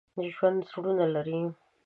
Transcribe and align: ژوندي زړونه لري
ژوندي 0.33 0.65
زړونه 0.71 1.05
لري 1.15 1.41